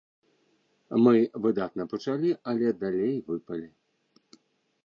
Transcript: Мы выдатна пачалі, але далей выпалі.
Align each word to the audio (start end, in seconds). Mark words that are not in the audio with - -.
Мы 1.07 1.13
выдатна 1.43 1.83
пачалі, 1.93 2.29
але 2.53 2.67
далей 2.85 3.15
выпалі. 3.29 3.67